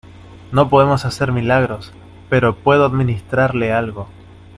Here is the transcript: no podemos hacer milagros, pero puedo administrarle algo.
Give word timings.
no 0.51 0.67
podemos 0.67 1.05
hacer 1.05 1.31
milagros, 1.31 1.93
pero 2.27 2.55
puedo 2.55 2.85
administrarle 2.87 3.71
algo. 3.71 4.07